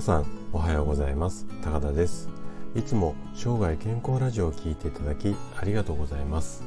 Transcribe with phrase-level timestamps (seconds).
[0.00, 1.46] 皆さんおはようございます。
[1.62, 2.30] 高田です。
[2.74, 6.64] いつも生涯健康ラジオを聞いていただきありがとうございます、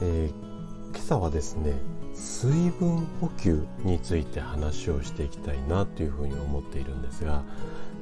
[0.00, 1.74] えー、今朝はですね
[2.14, 7.42] 水分補給について話をしていきたいなというふうに思っているんですが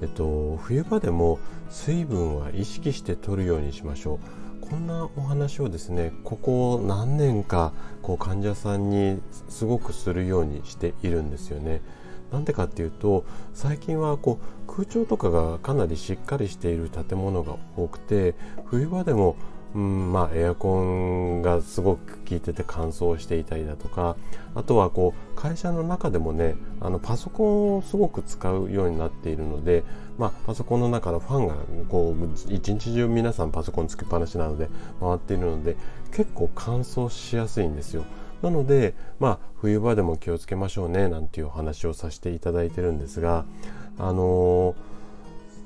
[0.01, 4.21] えっと冬場でも水分は意識して取るようにしましょ
[4.63, 4.69] う。
[4.69, 11.83] こんなお話をですねここ何年かこう患者さんにすごくするようにしているんですよね。
[12.33, 18.35] なんでかっていうと最近はこう空調とかがかなりしっかりしている建物が多くて
[18.67, 19.37] 冬場でも
[19.77, 24.17] うんまあ、エアコンがすごく効いてて乾燥していたりだとか
[24.55, 29.85] あとはこう会社の中でもねあのパソコンをすごく使うようになっているので、
[30.17, 31.57] まあ、パソコンの中のファンが
[31.91, 35.77] こう一日中皆さんパソコンつけっぱなしなので回っているので
[36.11, 38.05] 結構乾燥しやすいんですよ。
[38.43, 43.45] なので、まあ、冬場でも気をつけましょうねなんていうお話をさせていただいてるんですが、
[43.99, 44.75] あの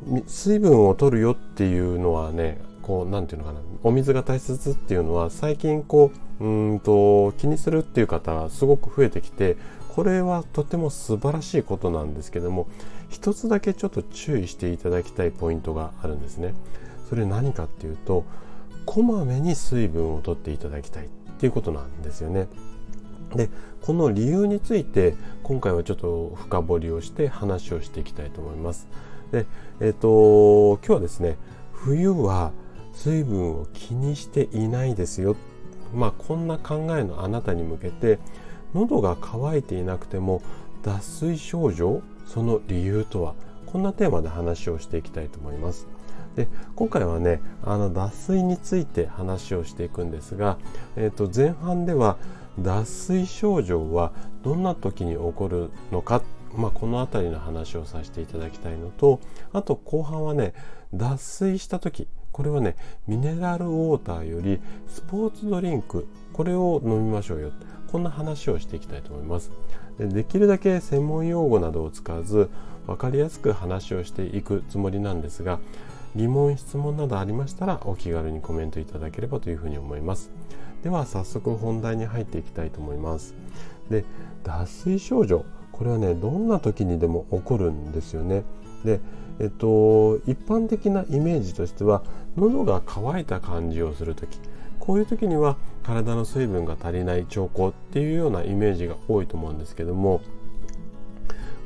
[0.09, 9.57] ー、水分を取るよっていうのはねこう何て言うのかなお水が大切っていうのは最近こううんと気にするっていう方がすごく増えてきて
[9.89, 12.69] これはとても素晴らしいことなんですけども
[13.11, 16.55] 一つだけちょっと注意していただきたいポイントがあるんですね。
[17.09, 18.25] それ何かっていうと
[18.87, 22.47] こまめに水分を取っていただきたいっていうことなんですよね。
[23.35, 23.49] で
[23.81, 28.89] この理由について今回はちょっと深掘りをして話をしていきたいと思います。
[29.33, 29.47] で、
[29.81, 31.37] えっ、ー、と今日はですね
[31.73, 32.53] 冬は
[32.93, 35.37] 水分を気にしていないですよ。
[35.95, 38.19] まあこんな考えのあなたに向けて
[38.75, 40.43] 喉が渇いていなくても
[40.83, 43.35] 脱水症状その理由とは
[43.73, 45.87] こんなテーマで話をしていきたいと思います。
[46.37, 50.59] で今回はねあの脱水について話をしていくんですが、
[50.97, 52.19] えー、と前半では
[52.59, 56.23] 脱水症状はどんな時に起こるのか、
[56.57, 59.21] まあ、この辺りの話をさせていただきたいのと
[59.53, 60.55] あと後半はね
[60.95, 62.77] 脱水した時これはね
[63.07, 67.53] ミネラルウォーターよりスポーツドリンクこれを飲みましょうよ
[67.91, 69.51] こんな話をしていきたいと思います
[69.99, 72.49] でできるだけ専門用語などを使わず
[72.87, 75.59] 分かりやすく話をしていくつもりなんですが
[76.17, 80.31] 疑問質問などありましたらお気軽にコメントいただければというふうに思います。
[80.83, 83.35] では早速本題に入っていきたいと思います。
[83.91, 84.05] で
[84.43, 88.45] 脱水症状これはねどんな時にでも起こるんですよね。
[88.85, 89.01] で
[89.39, 92.03] えっと一般的なイメージとしては
[92.37, 94.41] 喉が渇いた感じをする時
[94.79, 100.21] こういう時には体の水分が足りない兆候っていうようなイメージが多いと思うんですけども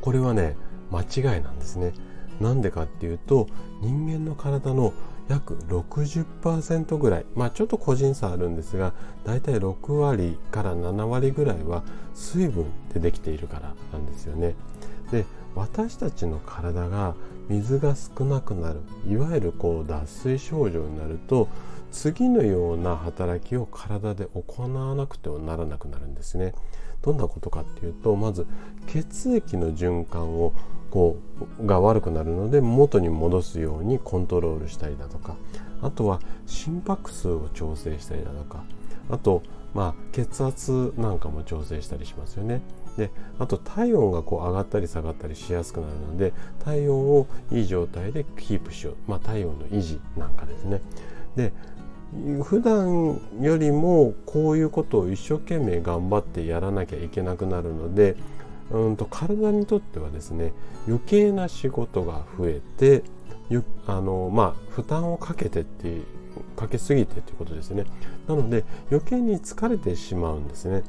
[0.00, 0.56] これはね
[0.90, 1.92] 間違いなんですね
[2.40, 3.46] なんでかっていうと
[3.80, 4.92] 人間の体の
[5.28, 8.92] 約60%ぐらいまあちょっと個人差あるんですが
[9.24, 11.82] だいたい6割から7割ぐらいは
[12.14, 14.54] 水分でできているからなんですよね。
[15.10, 15.24] で
[15.54, 17.14] 私たちの体が
[17.48, 21.48] 水が少なくなるいわゆるこう脱水症状になると
[21.94, 26.52] 次のような働きを体で行わなくてはならなくなるんですね。
[27.02, 28.46] どんなことかっていうとまず
[28.88, 30.52] 血液の循環を
[30.90, 31.18] こ
[31.60, 35.36] うが悪くなるので元に戻すようにコントロールしたりだとか
[35.82, 38.64] あとは心拍数を調整したりだとか
[39.08, 42.60] あとまあ血圧なんかも調整したりしますよね。
[42.96, 46.32] であと体温がこう上がったり下がったりしやすくなるので
[46.64, 50.80] 体温をいい状態でキープしよう、まあ、体温の維持なんかですね。
[51.36, 51.52] で
[52.42, 58.16] 普段よりもこういうことを一生懸命頑張ってやらなきゃいけなくなるので
[58.70, 60.52] うんと体にとってはですね
[60.86, 63.02] 余計な仕事が増えて
[63.86, 66.04] あのまあ負担をかけてっていう
[66.56, 67.84] かけすぎてということですね。
[68.26, 70.82] なので余計に疲れてしまうんですね。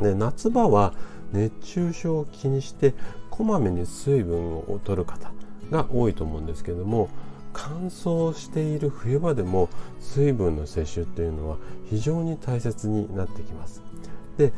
[0.00, 0.94] で夏場は
[1.32, 2.94] 熱中症を気にして
[3.30, 5.32] こまめに水分を取る方
[5.70, 7.08] が多いと思うんですけども
[7.54, 9.70] 乾燥している冬場でも
[10.00, 11.56] 水分の摂取っていうのは
[11.88, 13.82] 非常に大切になってきます
[14.36, 14.52] で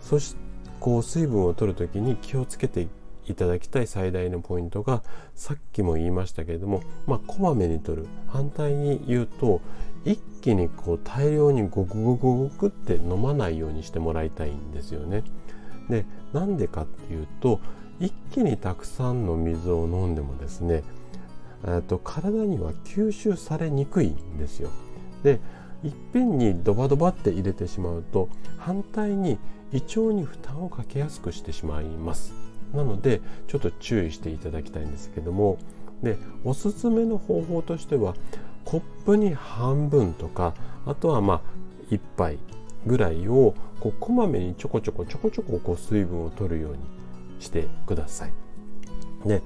[0.00, 0.34] そし
[0.80, 2.88] こう水分を取る時に気をつけて
[3.26, 5.02] いただきたい最大のポイントが
[5.34, 9.60] さっきも言いましたけれども、まあ、こまめに取る反対に言うと
[10.04, 15.24] 一気にこう大量にゴクゴクゴクって飲まないようにしてもらいたいんですよね。
[15.90, 17.60] でなんでかっていうと
[18.00, 20.82] 一気にたくさんの水を飲んでもですね
[21.88, 24.70] と体には吸収されにくいんですよ。
[25.22, 25.40] で
[25.84, 29.38] いっぺんにドバドバって入れてしまうと反対に
[29.72, 32.34] 胃腸に負担をかけやすくしてしまいます
[32.74, 35.58] なのでちょっと注意していただきたいんですけども
[36.02, 38.14] でおすすめの方法としては
[38.64, 40.54] コップに半分とか
[40.86, 41.40] あとはまあ
[41.90, 42.38] 1杯
[42.86, 46.78] ぐらいをこうこまめにちょこちょこちょこちょここう水分を取るように
[47.40, 48.32] してください。
[49.26, 49.42] で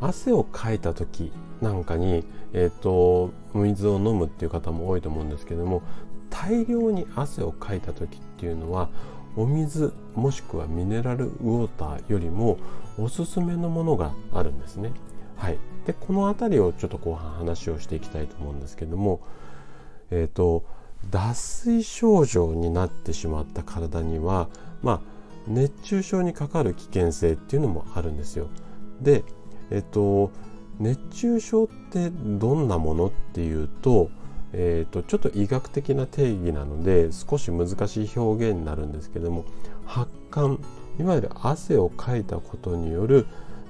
[0.00, 5.82] 汗をかいた時なんかに、えーと、水を飲むっていう方も多いと思うんですけども
[6.30, 8.90] 大量に汗をかいた時っていうのは
[9.36, 12.58] お水もしくはミネラルウォーターよりも
[12.98, 14.92] おすすめのものがあるんですね。
[15.36, 19.20] はい、でこの辺りをちょっと後半話をしていきたいと思うんですけども、
[20.10, 20.64] えーと、
[21.10, 24.48] 脱水症状になってしまった体には、
[24.82, 25.00] まあ、
[25.46, 28.48] 熱中症にかかる危険性っていうのもあるんですよ。
[29.00, 29.22] で、
[29.70, 30.30] えっ、と
[30.78, 34.10] 熱中症ってどんなものっていうと,、
[34.52, 39.44] えーと、ちょっと医学的な定義なので少し難しい表現になるんですけども
[39.84, 40.58] 発汗
[41.00, 43.26] いわゆる汗をかいたことによる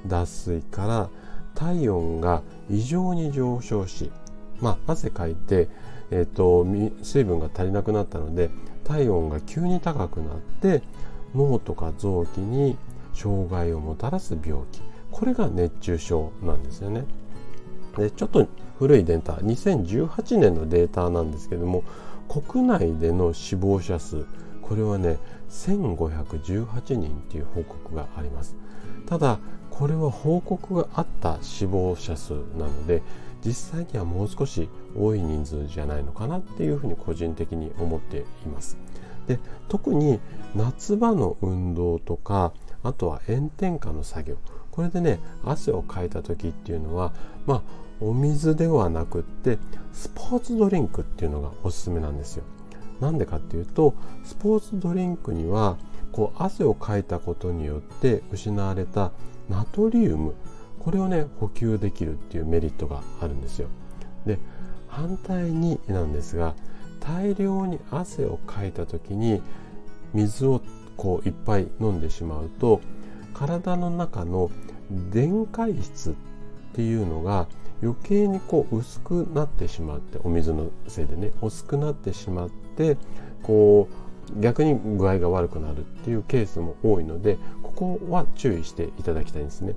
[0.06, 1.10] 脱水から
[1.54, 4.10] 体温が異常に上昇し、
[4.60, 5.68] まあ、汗かいて、
[6.10, 6.64] えーと、
[7.02, 8.50] 水分が足りなくなったので
[8.84, 10.82] 体温が急に高くなって
[11.34, 12.76] 脳とか臓器に
[13.14, 14.87] 障害をもたらす病気。
[15.18, 17.04] これが熱中症なんですよね。
[17.96, 18.46] でちょっと
[18.78, 21.82] 古いデータ2018年のデータなんですけども
[22.28, 24.24] 国内での死亡者数
[24.62, 25.18] これはね
[25.50, 28.54] 1518人っていう報告があります
[29.06, 33.02] ただこれは報告があった死亡者数なので
[33.44, 38.22] 実際にはもう少し多い人数じゃないのかなっていうふうに個人的に思ってい
[38.54, 38.76] ます
[39.26, 40.20] で特に
[40.54, 42.52] 夏場の運動とか
[42.84, 44.36] あとは炎天下の作業
[44.70, 47.12] これでね汗をかいた時っていうのは
[47.46, 47.62] まあ
[48.00, 49.58] お水ではなくって
[49.92, 52.44] スポーツドリンクっていうのがおすすめなんですよ。
[53.00, 53.94] なんでかっていうと
[54.24, 55.76] スポーツドリンクには
[56.12, 59.12] こう汗をかいたことによって失われた
[59.48, 60.34] ナトリウム
[60.80, 63.68] これをね補給できるっていうメリットがあるんですよ。
[64.26, 64.38] で
[64.88, 66.54] 反対になんですが
[67.00, 69.42] 大量に汗をかいた時に
[70.12, 70.60] 水を
[70.96, 72.80] こういっぱい飲んでしまうと
[73.38, 74.50] 体の中の
[75.12, 76.14] 電解質っ
[76.74, 77.46] ていうのが
[77.80, 82.96] 余計にこう薄くなってしまってお水のせいでね薄くなってしまって
[83.44, 83.88] こ
[84.36, 89.74] う逆に具合が悪くなるっていうケースも多いのでここは注意していただきたいんですね。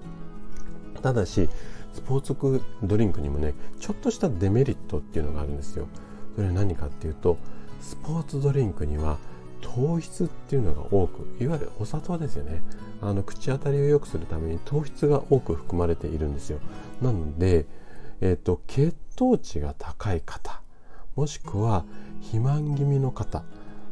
[1.04, 1.48] ただし
[1.94, 5.88] スポーツドリンクにもねちょっとしたデメリットっていうのがあるんですよ。
[6.36, 7.38] それは何かっていうと
[7.80, 9.19] スポーツドリンクには
[9.62, 12.62] 糖質っていうのが多くいわゆるお砂糖ですよね
[13.02, 16.60] あの口当たりを良くするために糖質が多く含まれているんですよ
[17.02, 17.66] なので、
[18.22, 20.62] えーと、血糖値が高い方
[21.16, 21.86] もしくは
[22.22, 23.44] 肥満気味の方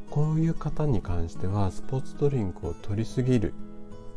[0.10, 3.54] こういう方に関してはスポーツドリンクを取りすぎる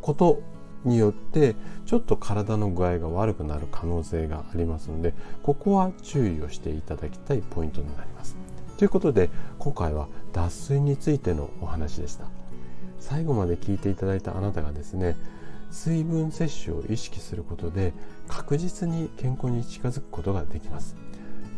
[0.01, 0.43] こと
[0.85, 1.55] によって
[1.87, 8.52] ちょっと体の具合が悪くなる可能性がありますのでここは注意をしていただきたいポイントになります。
[8.83, 9.31] ということで
[9.61, 12.25] 今回は脱水についてのお話でした。
[12.99, 15.17] 最後まで聞いていただいたあなたがですね
[15.71, 17.93] 水分摂取を意識することで
[18.27, 20.97] 確実に健康に近づくことができます。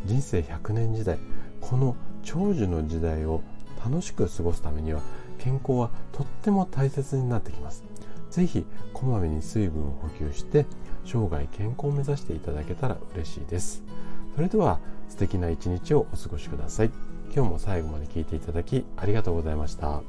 [0.04, 1.18] 人生100年時代
[1.62, 3.40] この長寿の時代を
[3.82, 5.00] 楽しく過ごすためには
[5.38, 7.84] 健康はとっても大切になってきます。
[8.30, 10.66] 是非こまめに水分を補給して
[11.06, 13.82] 生涯健康を目指していただけたら嬉しいです。
[14.34, 14.78] それでは
[15.08, 17.13] 素敵な一日をお過ごしください。
[17.34, 20.02] 今日も最後まで聞いていただきありがとうございました。